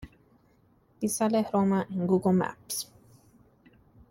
[0.97, 2.91] Piazzale Roma en Google Maps